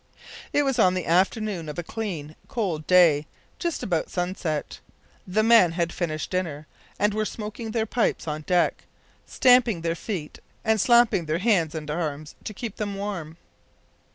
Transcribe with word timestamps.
It 0.51 0.63
was 0.63 0.79
on 0.79 0.95
the 0.95 1.05
afternoon 1.05 1.69
of 1.69 1.77
a 1.77 1.83
clear, 1.83 2.35
cold 2.47 2.87
day, 2.87 3.27
just 3.59 3.83
about 3.83 4.09
sunset. 4.09 4.79
The 5.27 5.43
men 5.43 5.73
had 5.73 5.93
finished 5.93 6.31
dinner 6.31 6.65
and 6.97 7.13
were 7.13 7.23
smoking 7.23 7.69
their 7.69 7.85
pipes 7.85 8.27
on 8.27 8.41
deck, 8.41 8.85
stamping 9.27 9.81
their 9.81 9.93
feet 9.93 10.39
and 10.65 10.81
slapping 10.81 11.25
their 11.27 11.37
hands 11.37 11.75
and 11.75 11.87
arms, 11.91 12.33
to 12.45 12.51
keep 12.55 12.77
them 12.77 12.95
warm. 12.95 13.37